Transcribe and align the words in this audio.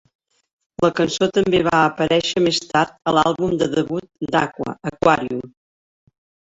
La 0.85 0.89
cançó 0.99 1.27
també 1.35 1.59
va 1.67 1.83
aparèixer 1.91 2.43
més 2.47 2.63
tard 2.73 2.97
a 2.97 3.15
l'àlbum 3.19 3.57
de 3.63 3.71
debut 3.79 4.35
d'Aqua 4.35 4.79
"Aquarium". 4.95 5.57